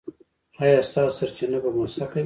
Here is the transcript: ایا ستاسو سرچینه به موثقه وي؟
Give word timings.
ایا 0.61 0.79
ستاسو 0.89 1.15
سرچینه 1.19 1.57
به 1.63 1.69
موثقه 1.77 2.11
وي؟ 2.15 2.19